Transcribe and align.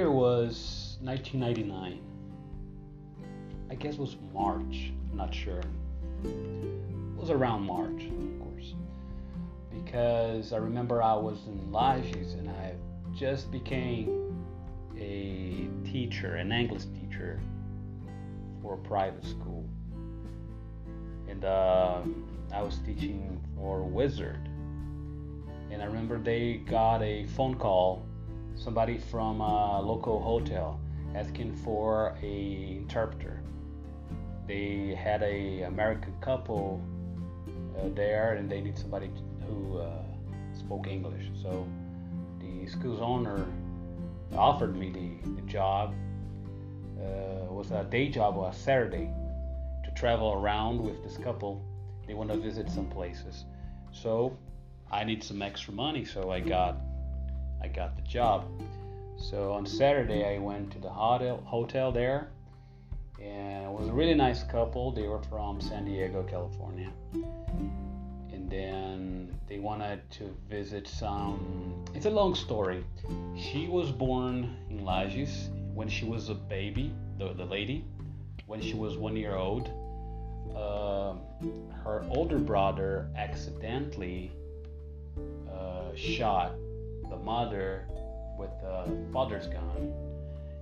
year 0.00 0.10
was 0.10 0.96
1999. 1.02 2.00
I 3.70 3.74
guess 3.74 3.94
it 3.94 4.00
was 4.00 4.16
March. 4.32 4.92
I'm 5.10 5.16
not 5.18 5.34
sure. 5.34 5.60
It 6.24 7.18
was 7.18 7.28
around 7.28 7.66
March, 7.66 8.04
of 8.04 8.40
course, 8.40 8.72
because 9.70 10.54
I 10.54 10.56
remember 10.56 11.02
I 11.02 11.14
was 11.16 11.46
in 11.48 11.58
Lages 11.70 12.32
and 12.38 12.48
I 12.48 12.72
just 13.14 13.50
became 13.50 14.42
a 14.98 15.68
teacher, 15.84 16.36
an 16.36 16.50
English 16.50 16.84
teacher 16.98 17.38
for 18.62 18.74
a 18.74 18.78
private 18.78 19.26
school, 19.26 19.68
and 21.28 21.44
uh, 21.44 22.00
I 22.54 22.62
was 22.62 22.78
teaching 22.86 23.38
for 23.54 23.82
Wizard. 23.82 24.48
And 25.70 25.82
I 25.82 25.84
remember 25.84 26.18
they 26.18 26.62
got 26.66 27.02
a 27.02 27.26
phone 27.26 27.56
call, 27.56 28.06
somebody 28.60 28.98
from 28.98 29.40
a 29.40 29.80
local 29.80 30.20
hotel 30.20 30.78
asking 31.14 31.56
for 31.56 32.14
a 32.22 32.76
interpreter. 32.76 33.40
They 34.46 34.94
had 34.94 35.22
a 35.22 35.62
American 35.62 36.14
couple 36.20 36.82
uh, 37.78 37.88
there, 37.94 38.34
and 38.34 38.50
they 38.50 38.60
need 38.60 38.78
somebody 38.78 39.10
who 39.46 39.78
uh, 39.78 40.02
spoke 40.52 40.86
English. 40.86 41.30
So 41.42 41.66
the 42.40 42.66
school's 42.66 43.00
owner 43.00 43.46
offered 44.36 44.76
me 44.76 44.90
the, 44.90 45.30
the 45.40 45.42
job. 45.42 45.94
Uh, 47.00 47.44
it 47.44 47.52
was 47.52 47.70
a 47.70 47.84
day 47.84 48.08
job 48.08 48.36
on 48.36 48.50
a 48.50 48.54
Saturday 48.54 49.10
to 49.84 49.90
travel 49.92 50.32
around 50.32 50.82
with 50.82 51.02
this 51.02 51.16
couple. 51.16 51.64
They 52.06 52.14
want 52.14 52.30
to 52.30 52.36
visit 52.36 52.68
some 52.68 52.88
places, 52.88 53.44
so 53.92 54.36
I 54.90 55.04
need 55.04 55.22
some 55.22 55.40
extra 55.40 55.72
money. 55.72 56.04
So 56.04 56.30
I 56.30 56.40
got 56.40 56.76
I 57.62 57.68
got 57.68 57.96
the 57.96 58.02
job. 58.02 58.46
So 59.18 59.52
on 59.52 59.66
Saturday 59.66 60.24
I 60.24 60.38
went 60.38 60.70
to 60.72 60.78
the 60.78 60.88
hotel 60.88 61.42
hotel 61.44 61.92
there, 61.92 62.30
and 63.20 63.64
it 63.66 63.70
was 63.70 63.88
a 63.88 63.92
really 63.92 64.14
nice 64.14 64.42
couple. 64.44 64.92
They 64.92 65.06
were 65.06 65.22
from 65.24 65.60
San 65.60 65.84
Diego, 65.84 66.22
California, 66.22 66.90
and 68.32 68.50
then 68.50 69.34
they 69.46 69.58
wanted 69.58 70.10
to 70.12 70.34
visit 70.48 70.88
some. 70.88 71.84
It's 71.94 72.06
a 72.06 72.10
long 72.10 72.34
story. 72.34 72.82
She 73.36 73.68
was 73.68 73.90
born 73.90 74.56
in 74.70 74.80
Lages 74.80 75.48
when 75.74 75.88
she 75.88 76.06
was 76.06 76.30
a 76.30 76.34
baby, 76.34 76.94
the, 77.18 77.34
the 77.34 77.44
lady, 77.44 77.84
when 78.46 78.62
she 78.62 78.74
was 78.74 78.96
one 78.96 79.16
year 79.16 79.36
old. 79.36 79.68
Uh, 80.56 81.14
her 81.84 82.04
older 82.10 82.38
brother 82.38 83.08
accidentally 83.16 84.32
uh, 85.52 85.94
shot 85.94 86.52
mother 87.20 87.86
with 88.38 88.50
the 88.60 88.90
father's 89.12 89.46
gun, 89.46 89.92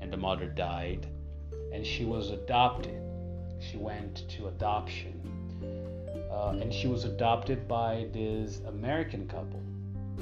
and 0.00 0.12
the 0.12 0.16
mother 0.16 0.46
died, 0.46 1.06
and 1.72 1.86
she 1.86 2.04
was 2.04 2.30
adopted. 2.30 3.00
She 3.60 3.76
went 3.76 4.28
to 4.30 4.48
adoption, 4.48 5.20
uh, 6.30 6.56
and 6.60 6.72
she 6.72 6.88
was 6.88 7.04
adopted 7.04 7.68
by 7.68 8.06
this 8.12 8.60
American 8.66 9.28
couple. 9.28 9.62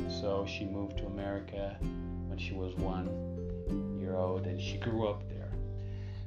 So 0.09 0.47
she 0.47 0.65
moved 0.65 0.98
to 0.98 1.07
America 1.07 1.77
when 2.27 2.39
she 2.39 2.55
was 2.55 2.75
one 2.77 3.09
year 4.01 4.17
old, 4.17 4.47
and 4.47 4.61
she 4.61 4.77
grew 4.77 5.09
up 5.09 5.29
there. 5.29 5.51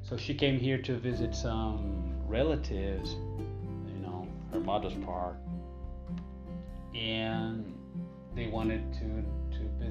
So 0.02 0.16
she 0.16 0.34
came 0.34 0.58
here 0.58 0.78
to 0.82 0.96
visit 0.98 1.34
some 1.34 2.14
relatives, 2.26 3.12
you 3.86 4.00
know, 4.02 4.26
her 4.52 4.60
mother's 4.60 4.94
part, 5.04 5.36
and 6.94 7.72
they 8.34 8.48
wanted 8.48 8.92
to 8.94 9.24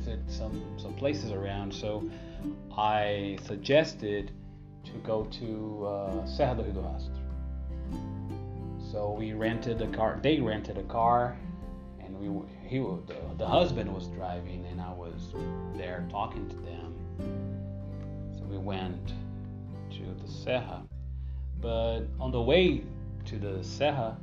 visit 0.02 0.19
some 0.27 0.62
some 0.78 0.94
places 0.94 1.31
around. 1.31 1.73
So 1.73 2.09
I 2.78 3.38
suggested 3.45 4.31
to 4.85 4.91
go 5.06 5.25
to 5.39 5.85
uh, 5.85 6.25
Serra 6.25 6.56
do 6.56 6.63
Rio 6.63 6.73
do 6.73 6.79
Rastro. 6.81 7.16
So 8.91 9.16
we 9.17 9.34
rented 9.34 9.81
a 9.81 9.88
car. 9.88 10.19
They 10.22 10.40
rented 10.40 10.78
a 10.78 10.84
car, 10.84 11.38
and 12.00 12.17
we 12.19 12.28
he 12.67 12.79
the, 12.79 13.16
the 13.38 13.47
husband 13.47 13.94
was 13.94 14.07
driving, 14.07 14.66
and 14.72 14.81
I 14.81 14.91
was 14.91 15.34
there 15.78 16.06
talking 16.09 16.50
to 16.50 16.56
them. 16.57 16.95
So 18.38 18.44
we 18.45 18.57
went 18.57 19.13
to 19.91 20.03
the 20.22 20.31
Serra, 20.31 20.81
but 21.59 22.01
on 22.19 22.31
the 22.31 22.41
way 22.41 22.84
to 23.25 23.38
the 23.38 23.63
Serra, 23.63 24.17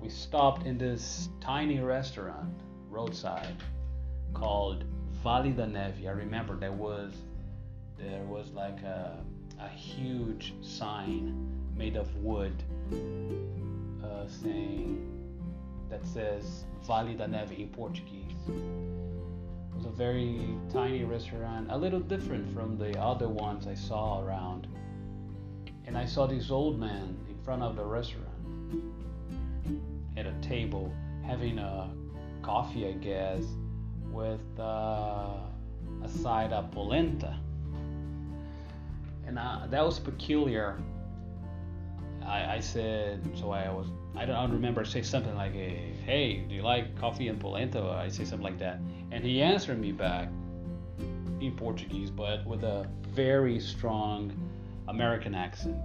we 0.00 0.08
stopped 0.08 0.66
in 0.66 0.76
this 0.76 1.30
tiny 1.40 1.80
restaurant 1.80 2.52
roadside 2.90 3.56
called 4.34 4.84
Vale 5.22 5.52
da 5.52 5.66
Neve. 5.66 6.06
I 6.06 6.10
remember 6.10 6.56
there 6.56 6.72
was 6.72 7.12
there 7.96 8.24
was 8.24 8.50
like 8.50 8.82
a, 8.82 9.22
a 9.60 9.68
huge 9.68 10.52
sign 10.60 11.48
made 11.76 11.96
of 11.96 12.14
wood 12.16 12.60
uh, 14.02 14.26
saying 14.26 15.08
that 15.88 16.04
says 16.04 16.64
Vale 16.84 17.16
da 17.16 17.26
Neve 17.26 17.52
in 17.52 17.68
Portuguese. 17.68 18.34
It 18.48 19.76
was 19.76 19.86
a 19.86 19.90
very 19.90 20.56
tiny 20.72 21.04
restaurant, 21.04 21.70
a 21.70 21.78
little 21.78 22.00
different 22.00 22.52
from 22.52 22.76
the 22.76 22.98
other 23.00 23.28
ones 23.28 23.68
I 23.68 23.74
saw 23.74 24.24
around. 24.24 24.66
And 25.86 25.96
I 25.96 26.04
saw 26.04 26.26
this 26.26 26.50
old 26.50 26.80
man 26.80 27.16
in 27.28 27.38
front 27.44 27.62
of 27.62 27.76
the 27.76 27.84
restaurant 27.84 28.28
at 30.16 30.26
a 30.26 30.34
table 30.42 30.92
having 31.24 31.58
a 31.60 31.90
coffee, 32.42 32.88
I 32.88 32.92
guess, 32.92 33.44
with 34.12 34.40
uh, 34.58 35.34
a 36.04 36.08
side 36.08 36.52
of 36.52 36.70
polenta. 36.70 37.38
And 39.26 39.38
uh, 39.38 39.66
that 39.70 39.84
was 39.84 39.98
peculiar. 39.98 40.78
I, 42.24 42.56
I, 42.56 42.60
said, 42.60 43.20
so 43.34 43.50
I 43.50 43.68
was, 43.70 43.88
I 44.16 44.26
don't, 44.26 44.36
I 44.36 44.44
remember, 44.44 44.84
say 44.84 45.02
something 45.02 45.34
like, 45.34 45.52
hey, 45.52 46.44
do 46.48 46.54
you 46.54 46.62
like 46.62 46.96
coffee 46.98 47.28
and 47.28 47.40
polenta? 47.40 47.82
I 47.82 48.08
say 48.08 48.24
something 48.24 48.44
like 48.44 48.58
that. 48.58 48.78
And 49.10 49.24
he 49.24 49.42
answered 49.42 49.80
me 49.80 49.92
back 49.92 50.28
in 51.40 51.54
Portuguese, 51.56 52.10
but 52.10 52.46
with 52.46 52.62
a 52.62 52.86
very 53.08 53.58
strong 53.58 54.32
American 54.88 55.34
accent. 55.34 55.76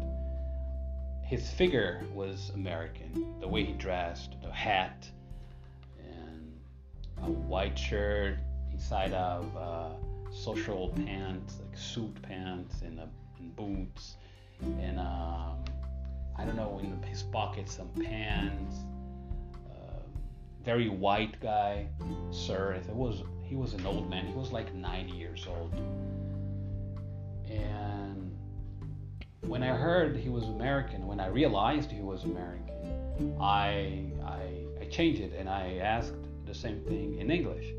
His 1.23 1.49
figure 1.49 2.03
was 2.13 2.51
American, 2.53 3.35
the 3.39 3.47
way 3.47 3.63
he 3.63 3.73
dressed, 3.73 4.35
the 4.41 4.51
hat, 4.51 5.09
a 7.23 7.29
white 7.29 7.77
shirt 7.77 8.37
inside 8.71 9.13
of 9.13 9.55
social 10.31 10.89
pants, 10.89 11.57
like 11.59 11.77
suit 11.77 12.21
pants 12.21 12.81
and, 12.81 12.99
uh, 12.99 13.05
and 13.39 13.55
boots, 13.55 14.17
and 14.61 14.99
um, 14.99 15.63
I 16.37 16.45
don't 16.45 16.55
know 16.55 16.79
in 16.81 17.01
his 17.03 17.23
pocket 17.23 17.69
some 17.69 17.89
pants. 17.89 18.77
Uh, 19.69 19.99
very 20.63 20.89
white 20.89 21.39
guy, 21.41 21.87
sir. 22.31 22.73
It 22.73 22.87
was 22.87 23.23
he 23.43 23.55
was 23.55 23.73
an 23.73 23.85
old 23.85 24.09
man. 24.09 24.25
He 24.25 24.33
was 24.33 24.51
like 24.51 24.73
90 24.73 25.13
years 25.13 25.47
old, 25.47 25.73
and 27.49 28.37
when 29.41 29.63
I 29.63 29.75
heard 29.75 30.17
he 30.17 30.29
was 30.29 30.43
American, 30.45 31.07
when 31.07 31.19
I 31.19 31.27
realized 31.27 31.91
he 31.91 32.01
was 32.01 32.23
American, 32.25 33.35
I 33.39 34.03
I, 34.23 34.65
I 34.81 34.85
changed 34.89 35.21
it 35.21 35.33
and 35.37 35.49
I 35.49 35.77
asked 35.81 36.13
the 36.47 36.53
same 36.53 36.81
thing 36.81 37.19
in 37.19 37.29
English. 37.29 37.73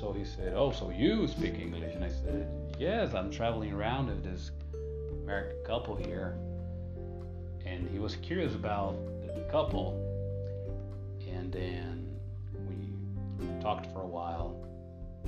So 0.00 0.12
he 0.12 0.24
said, 0.24 0.54
Oh, 0.54 0.72
so 0.72 0.90
you 0.90 1.28
speak 1.28 1.54
English? 1.54 1.94
And 1.94 2.04
I 2.04 2.08
said, 2.08 2.48
Yes, 2.78 3.14
I'm 3.14 3.30
traveling 3.30 3.72
around 3.72 4.08
with 4.08 4.24
this 4.24 4.50
American 5.22 5.56
couple 5.64 5.96
here. 5.96 6.36
And 7.64 7.88
he 7.88 7.98
was 7.98 8.16
curious 8.16 8.54
about 8.54 8.96
the 9.34 9.42
couple. 9.50 10.02
And 11.30 11.52
then 11.52 12.08
we 12.68 13.60
talked 13.60 13.92
for 13.92 14.02
a 14.02 14.06
while. 14.06 14.62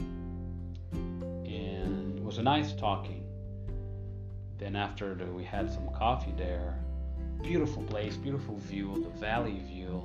And 0.07 2.19
it 2.19 2.25
was 2.25 2.39
a 2.39 2.43
nice 2.43 2.73
talking. 2.73 3.25
Then, 4.59 4.75
after 4.75 5.15
the, 5.15 5.27
we 5.27 5.45
had 5.45 5.71
some 5.71 5.89
coffee 5.95 6.35
there, 6.37 6.81
beautiful 7.43 7.83
place, 7.85 8.17
beautiful 8.17 8.57
view, 8.59 9.05
the 9.05 9.21
valley 9.21 9.63
view 9.67 10.03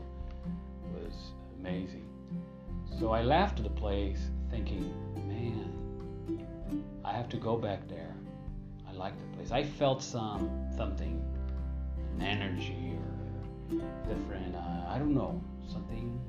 was 0.94 1.14
amazing. 1.60 2.08
So 3.00 3.12
I 3.12 3.22
left 3.22 3.62
the 3.62 3.70
place 3.70 4.30
thinking, 4.50 4.94
man, 5.28 5.74
I 7.04 7.12
have 7.14 7.28
to 7.30 7.38
go 7.38 7.58
back 7.58 7.88
there. 7.88 8.14
I 8.88 8.94
like 8.94 9.14
the 9.20 9.36
place. 9.36 9.52
I 9.52 9.64
felt 9.64 10.04
some 10.04 10.50
something, 10.78 11.22
an 12.16 12.22
energy 12.22 12.98
or 13.72 13.78
different. 14.08 14.56
Uh, 14.56 14.86
I 14.88 14.98
don't 15.00 15.14
know. 15.14 15.42
Something 15.68 16.20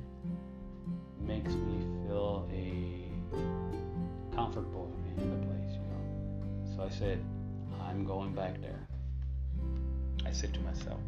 makes 1.20 1.52
me 1.52 1.87
feel 2.06 2.49
a 2.52 3.05
comfortable 4.34 4.93
in 5.19 5.31
the 5.31 5.46
place, 5.46 5.72
you 5.72 5.81
know. 5.81 6.76
So 6.76 6.82
I 6.82 6.88
said, 6.88 7.19
I'm 7.81 8.05
going 8.05 8.34
back 8.34 8.60
there. 8.60 8.87
I 10.26 10.32
said 10.32 10.55
to 10.55 10.60
myself. 10.60 11.00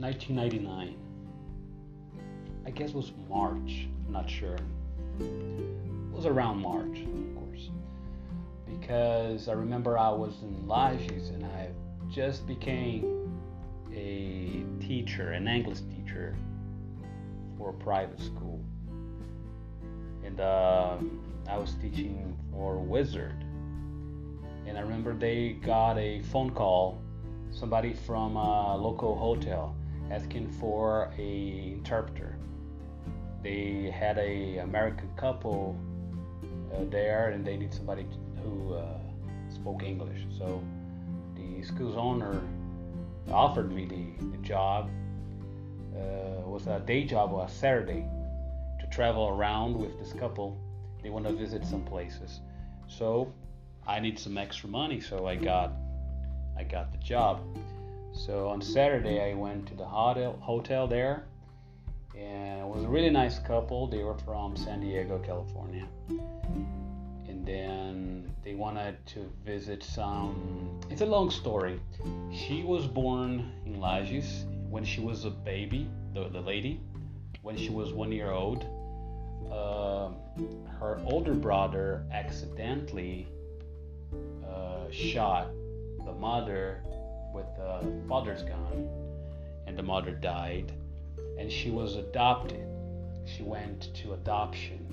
1999. 0.00 0.96
I 2.64 2.70
guess 2.70 2.90
it 2.90 2.94
was 2.94 3.10
March, 3.28 3.88
I'm 4.06 4.12
not 4.12 4.30
sure. 4.30 4.56
It 5.18 6.12
was 6.12 6.24
around 6.24 6.58
March, 6.58 7.00
of 7.00 7.34
course. 7.34 7.70
Because 8.68 9.48
I 9.48 9.54
remember 9.54 9.98
I 9.98 10.10
was 10.10 10.40
in 10.42 10.54
Lages 10.68 11.30
and 11.30 11.44
I 11.44 11.70
just 12.08 12.46
became 12.46 13.28
a 13.92 14.62
teacher, 14.80 15.32
an 15.32 15.48
English 15.48 15.80
teacher 15.80 16.36
for 17.56 17.70
a 17.70 17.74
private 17.74 18.20
school. 18.20 18.60
And 20.24 20.40
um, 20.40 21.20
I 21.48 21.56
was 21.56 21.74
teaching 21.82 22.38
for 22.52 22.78
Wizard. 22.78 23.44
And 24.64 24.78
I 24.78 24.80
remember 24.82 25.12
they 25.12 25.54
got 25.54 25.98
a 25.98 26.22
phone 26.30 26.50
call, 26.50 27.02
somebody 27.50 27.94
from 27.94 28.36
a 28.36 28.76
local 28.76 29.16
hotel 29.16 29.74
asking 30.10 30.48
for 30.48 31.12
a 31.18 31.72
interpreter. 31.72 32.36
They 33.42 33.90
had 33.94 34.18
a 34.18 34.58
American 34.58 35.10
couple 35.16 35.78
uh, 36.74 36.84
there, 36.90 37.30
and 37.30 37.44
they 37.44 37.56
need 37.56 37.72
somebody 37.72 38.06
who 38.42 38.74
uh, 38.74 38.98
spoke 39.48 39.82
English. 39.82 40.26
So 40.36 40.62
the 41.34 41.62
school's 41.62 41.96
owner 41.96 42.40
offered 43.30 43.72
me 43.72 43.84
the, 43.84 44.26
the 44.26 44.38
job. 44.38 44.90
Uh, 45.94 46.40
it 46.40 46.46
was 46.46 46.66
a 46.66 46.80
day 46.80 47.04
job 47.04 47.32
on 47.32 47.46
a 47.46 47.48
Saturday 47.48 48.04
to 48.80 48.86
travel 48.90 49.28
around 49.28 49.76
with 49.76 49.98
this 49.98 50.12
couple. 50.12 50.58
They 51.02 51.10
want 51.10 51.26
to 51.26 51.32
visit 51.32 51.64
some 51.64 51.84
places. 51.84 52.40
So 52.86 53.32
I 53.86 54.00
need 54.00 54.18
some 54.18 54.38
extra 54.38 54.68
money, 54.68 55.00
so 55.00 55.26
I 55.26 55.36
got 55.36 55.72
I 56.56 56.64
got 56.64 56.90
the 56.92 56.98
job. 56.98 57.40
So 58.18 58.48
on 58.48 58.60
Saturday 58.60 59.30
I 59.30 59.34
went 59.34 59.68
to 59.68 59.74
the 59.74 59.84
hotel 59.84 60.36
hotel 60.40 60.88
there, 60.88 61.24
and 62.16 62.60
it 62.60 62.66
was 62.66 62.82
a 62.82 62.88
really 62.88 63.10
nice 63.10 63.38
couple. 63.38 63.86
They 63.86 64.02
were 64.02 64.18
from 64.18 64.56
San 64.56 64.80
Diego, 64.80 65.20
California, 65.20 65.86
and 67.28 67.46
then 67.46 68.34
they 68.42 68.54
wanted 68.54 68.96
to 69.14 69.30
visit 69.46 69.84
some. 69.84 70.80
It's 70.90 71.00
a 71.00 71.06
long 71.06 71.30
story. 71.30 71.80
She 72.32 72.64
was 72.64 72.88
born 72.88 73.52
in 73.64 73.76
Lages 73.76 74.44
when 74.68 74.84
she 74.84 75.00
was 75.00 75.24
a 75.24 75.30
baby, 75.30 75.88
the, 76.12 76.28
the 76.28 76.40
lady, 76.40 76.80
when 77.42 77.56
she 77.56 77.70
was 77.70 77.92
one 77.92 78.10
year 78.10 78.32
old. 78.32 78.66
Uh, 79.48 80.10
her 80.80 81.00
older 81.06 81.34
brother 81.34 82.04
accidentally 82.12 83.28
uh, 84.44 84.90
shot 84.90 85.50
the 86.04 86.12
mother 86.12 86.82
with 87.38 87.56
the 87.56 88.08
father's 88.08 88.42
gun, 88.42 88.88
and 89.66 89.78
the 89.78 89.82
mother 89.82 90.10
died, 90.10 90.72
and 91.38 91.50
she 91.50 91.70
was 91.70 91.94
adopted. 91.96 92.66
She 93.26 93.42
went 93.42 93.94
to 93.94 94.14
adoption, 94.14 94.84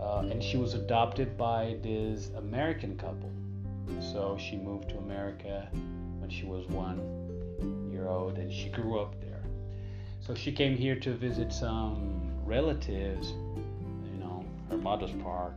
uh, 0.00 0.28
and 0.30 0.42
she 0.42 0.56
was 0.56 0.74
adopted 0.74 1.36
by 1.36 1.76
this 1.82 2.30
American 2.36 2.96
couple. 2.96 3.30
So 4.00 4.38
she 4.38 4.56
moved 4.56 4.90
to 4.90 4.98
America 4.98 5.68
when 6.20 6.30
she 6.30 6.44
was 6.44 6.66
one 6.68 7.00
year 7.90 8.06
old, 8.06 8.38
and 8.38 8.52
she 8.52 8.68
grew 8.68 9.00
up 9.00 9.20
there. 9.20 9.42
So 10.20 10.34
she 10.34 10.52
came 10.52 10.76
here 10.76 10.94
to 11.00 11.12
visit 11.12 11.52
some 11.52 12.30
relatives, 12.44 13.32
you 14.12 14.20
know, 14.20 14.44
her 14.70 14.76
mother's 14.76 15.10
part, 15.22 15.54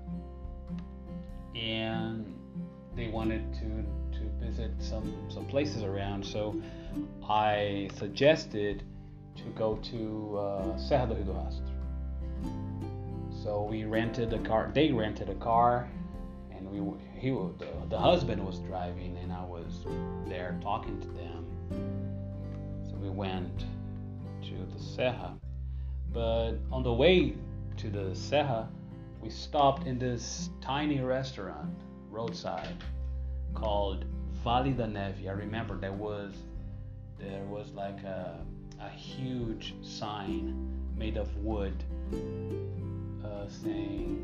and 1.56 2.26
they 2.96 3.10
wanted 3.10 3.54
to 3.56 3.86
visit 4.46 4.72
some 4.80 5.14
some 5.30 5.46
places 5.46 5.84
around. 5.84 6.26
So 6.26 6.56
I 7.28 7.90
suggested 7.96 8.84
to 9.38 9.44
go 9.56 9.76
to 9.92 10.38
uh, 10.38 10.78
Serra 10.78 11.08
do 11.08 11.16
Rio 11.16 11.26
do 11.26 11.32
Rastro. 11.32 11.66
So 13.44 13.68
we 13.70 13.84
rented 13.84 14.34
a 14.34 14.40
car. 14.40 14.72
They 14.74 14.92
rented 14.92 15.30
a 15.30 15.36
car, 15.36 15.90
and 16.52 16.70
we 16.72 16.80
he 17.20 17.30
the, 17.30 17.68
the 17.90 17.98
husband 17.98 18.46
was 18.46 18.60
driving, 18.60 19.18
and 19.18 19.32
I 19.32 19.44
was 19.44 19.86
there 20.28 20.58
talking 20.62 21.00
to 21.02 21.08
them. 21.08 21.46
So 22.90 22.96
we 22.96 23.10
went 23.10 23.66
to 24.44 24.56
the 24.74 24.80
Serra, 24.80 25.34
but 26.14 26.54
on 26.72 26.84
the 26.84 26.94
way 26.94 27.36
to 27.78 27.90
the 27.90 28.16
Serra, 28.16 28.70
we 29.22 29.30
stopped 29.30 29.88
in 29.88 29.98
this 29.98 30.50
tiny 30.62 31.02
restaurant 31.02 31.76
roadside 32.10 32.78
called 33.54 34.06
Vale 34.46 34.74
da 34.74 34.86
Neve. 34.86 35.28
I 35.28 35.32
remember 35.32 35.76
there 35.76 35.92
was 35.92 36.32
there 37.18 37.44
was 37.46 37.72
like 37.72 38.04
a, 38.04 38.46
a 38.80 38.90
huge 38.90 39.74
sign 39.82 40.72
made 40.96 41.18
of 41.18 41.36
wood 41.38 41.84
uh, 43.26 43.48
saying 43.50 44.22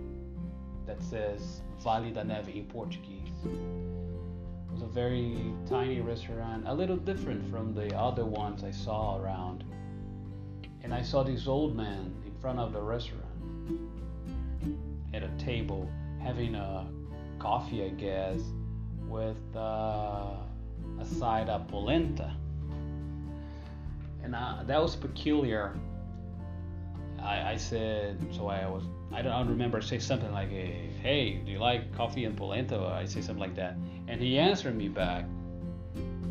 that 0.85 1.01
says 1.01 1.61
Vale 1.83 2.13
da 2.13 2.21
Neve 2.21 2.49
in 2.49 2.65
Portuguese. 2.65 3.33
It 3.45 4.71
was 4.71 4.83
a 4.83 4.93
very 4.93 5.55
tiny 5.67 6.01
restaurant, 6.01 6.67
a 6.67 6.73
little 6.73 6.97
different 6.97 7.49
from 7.49 7.73
the 7.73 7.97
other 7.97 8.23
ones 8.23 8.63
I 8.63 8.69
saw 8.69 9.17
around. 9.17 9.63
And 10.83 10.93
I 10.93 11.01
saw 11.01 11.23
this 11.23 11.47
old 11.47 11.75
man 11.75 12.13
in 12.27 12.33
front 12.39 12.59
of 12.59 12.73
the 12.73 12.81
restaurant 12.81 13.25
at 15.15 15.23
a 15.23 15.29
table 15.39 15.89
having 16.21 16.53
a 16.53 16.87
coffee, 17.39 17.83
I 17.83 17.89
guess, 17.89 18.39
with 19.11 19.37
uh, 19.55 20.37
a 20.99 21.05
side 21.05 21.49
of 21.49 21.67
polenta. 21.67 22.33
And 24.23 24.33
uh, 24.33 24.63
that 24.65 24.81
was 24.81 24.95
peculiar. 24.95 25.75
I, 27.21 27.51
I, 27.51 27.57
said, 27.57 28.17
so 28.31 28.47
I 28.47 28.67
was, 28.67 28.83
I 29.11 29.21
don't, 29.21 29.33
I 29.33 29.41
remember, 29.41 29.81
say 29.81 29.99
something 29.99 30.31
like, 30.31 30.49
hey, 30.49 31.41
do 31.45 31.51
you 31.51 31.59
like 31.59 31.93
coffee 31.93 32.25
and 32.25 32.35
polenta? 32.37 32.79
I 32.79 33.05
say 33.05 33.21
something 33.21 33.41
like 33.41 33.55
that. 33.55 33.75
And 34.07 34.21
he 34.21 34.39
answered 34.39 34.75
me 34.75 34.87
back 34.87 35.25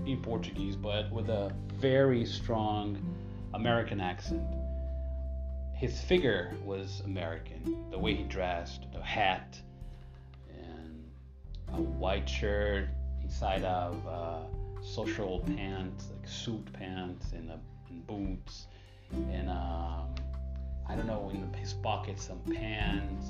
in 0.06 0.21
Portuguese, 0.23 0.75
but 0.75 1.11
with 1.12 1.29
a 1.29 1.53
very 1.75 2.25
strong 2.25 2.99
American 3.55 4.01
accent. 4.01 4.43
His 5.75 6.01
figure 6.01 6.55
was 6.65 7.03
American, 7.05 7.91
the 7.91 7.99
way 7.99 8.15
he 8.15 8.25
dressed, 8.25 8.87
the 8.93 9.03
hat, 9.03 9.58
a 11.74 11.81
white 11.81 12.29
shirt 12.29 12.89
inside 13.22 13.65
of 13.65 14.06
uh, 14.06 14.39
social 14.82 15.41
pants, 15.41 16.08
like 16.10 16.29
suit 16.29 16.72
pants 16.72 17.32
and, 17.32 17.50
and 17.89 18.06
boots, 18.06 18.67
and 19.12 19.48
um, 19.48 20.15
I 20.89 20.96
don't 20.96 21.06
know 21.06 21.31
in 21.32 21.53
his 21.55 21.72
pocket 21.72 22.19
some 22.19 22.41
pants. 22.41 23.27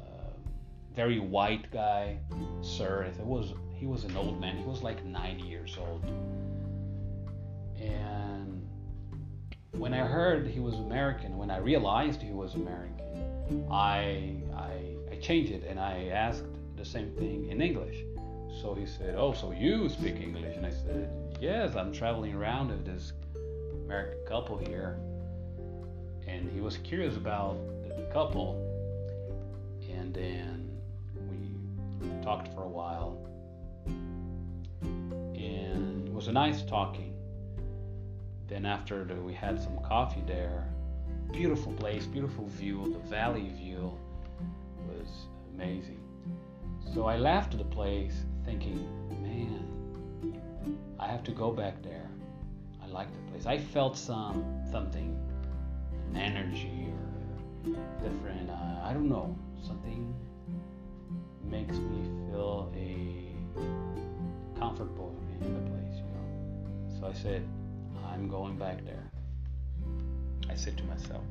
Uh, 0.00 0.30
very 0.94 1.18
white 1.18 1.70
guy, 1.70 2.18
sir. 2.62 3.02
It 3.02 3.18
was, 3.24 3.54
he 3.74 3.86
was 3.86 4.04
an 4.04 4.16
old 4.16 4.40
man. 4.40 4.56
He 4.56 4.64
was 4.64 4.82
like 4.82 5.04
90 5.04 5.42
years 5.42 5.76
old. 5.78 6.04
And 7.80 8.68
when 9.72 9.94
I 9.94 10.06
heard 10.06 10.46
he 10.46 10.60
was 10.60 10.74
American, 10.74 11.38
when 11.38 11.50
I 11.50 11.58
realized 11.58 12.20
he 12.20 12.32
was 12.32 12.54
American, 12.54 13.66
I 13.70 14.36
I, 14.54 14.94
I 15.10 15.16
changed 15.20 15.52
it 15.52 15.64
and 15.66 15.80
I 15.80 16.08
asked 16.12 16.44
the 16.80 16.86
same 16.86 17.10
thing 17.10 17.50
in 17.50 17.60
English. 17.60 18.04
So 18.62 18.74
he 18.74 18.86
said, 18.86 19.14
Oh, 19.16 19.34
so 19.34 19.52
you 19.52 19.88
speak 19.90 20.16
English? 20.16 20.56
And 20.56 20.64
I 20.64 20.70
said, 20.70 21.10
Yes, 21.38 21.76
I'm 21.76 21.92
traveling 21.92 22.34
around 22.34 22.70
with 22.70 22.86
this 22.86 23.12
American 23.84 24.18
couple 24.26 24.56
here. 24.56 24.98
And 26.26 26.50
he 26.50 26.60
was 26.60 26.78
curious 26.78 27.16
about 27.16 27.58
the 27.86 28.02
couple. 28.12 28.66
And 29.92 30.14
then 30.14 30.70
we 31.28 32.22
talked 32.22 32.48
for 32.54 32.62
a 32.62 32.68
while. 32.68 33.28
And 34.72 36.08
it 36.08 36.14
was 36.14 36.28
a 36.28 36.32
nice 36.32 36.62
talking. 36.62 37.14
Then, 38.48 38.64
after 38.64 39.04
the, 39.04 39.14
we 39.16 39.34
had 39.34 39.60
some 39.62 39.78
coffee 39.84 40.24
there, 40.26 40.66
beautiful 41.30 41.72
place, 41.74 42.06
beautiful 42.06 42.46
view, 42.48 42.90
the 42.92 43.08
valley 43.08 43.50
view 43.50 43.92
was 44.88 45.08
amazing. 45.54 46.00
So 46.94 47.06
I 47.06 47.16
left 47.16 47.56
the 47.56 47.64
place 47.64 48.24
thinking, 48.44 48.86
man, 49.22 49.64
I 50.98 51.06
have 51.06 51.22
to 51.24 51.30
go 51.30 51.52
back 51.52 51.82
there. 51.82 52.08
I 52.82 52.86
like 52.88 53.08
the 53.12 53.30
place. 53.30 53.46
I 53.46 53.58
felt 53.58 53.96
some 53.96 54.44
something, 54.70 55.16
an 56.10 56.16
energy 56.16 56.88
or 57.66 57.72
different. 58.02 58.50
Uh, 58.50 58.80
I 58.82 58.92
don't 58.92 59.08
know. 59.08 59.36
Something 59.62 60.14
makes 61.44 61.76
me 61.76 62.02
feel 62.30 62.72
a 62.74 63.30
comfortable 64.58 65.14
in 65.40 65.54
the 65.54 65.70
place, 65.70 65.96
you 65.96 66.04
know. 66.04 67.00
So 67.00 67.06
I 67.06 67.12
said, 67.12 67.46
I'm 68.04 68.28
going 68.28 68.56
back 68.56 68.84
there. 68.84 69.10
I 70.48 70.54
said 70.54 70.76
to 70.76 70.84
myself. 70.84 71.24